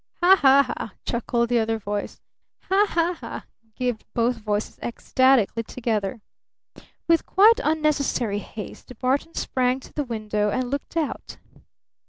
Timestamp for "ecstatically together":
4.81-6.21